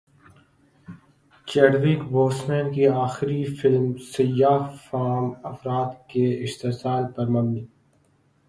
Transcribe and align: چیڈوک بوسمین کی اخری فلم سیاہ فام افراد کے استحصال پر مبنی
چیڈوک 1.47 2.01
بوسمین 2.11 2.65
کی 2.73 2.85
اخری 3.05 3.43
فلم 3.57 3.87
سیاہ 4.11 4.63
فام 4.85 5.25
افراد 5.51 5.91
کے 6.09 6.25
استحصال 6.43 7.03
پر 7.15 7.27
مبنی 7.33 7.65